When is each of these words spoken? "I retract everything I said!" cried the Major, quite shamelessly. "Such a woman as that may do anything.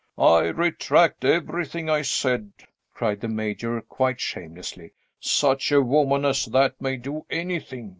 "I 0.17 0.47
retract 0.47 1.23
everything 1.23 1.87
I 1.87 2.01
said!" 2.01 2.53
cried 2.91 3.21
the 3.21 3.27
Major, 3.27 3.81
quite 3.81 4.19
shamelessly. 4.19 4.93
"Such 5.19 5.71
a 5.71 5.79
woman 5.83 6.25
as 6.25 6.45
that 6.45 6.81
may 6.81 6.97
do 6.97 7.27
anything. 7.29 7.89